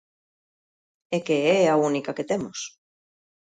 E 1.15 1.17
que 1.25 1.37
é 1.57 1.59
a 1.67 1.79
única 1.89 2.15
que 2.17 2.27
temos. 2.31 2.59